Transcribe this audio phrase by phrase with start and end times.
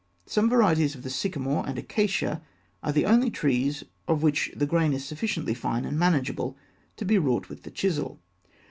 [0.25, 2.41] Some varieties of the sycamore and acacia
[2.81, 6.57] are the only trees of which the grain is sufficiently fine and manageable
[6.97, 8.19] to be wrought with the chisel.